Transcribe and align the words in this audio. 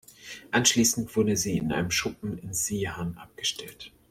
Anschließend 0.49 1.15
wurden 1.15 1.35
sie 1.35 1.57
in 1.59 1.71
einem 1.71 1.91
Schuppen 1.91 2.35
in 2.39 2.53
Zeehan 2.55 3.19
abgestellt. 3.19 3.91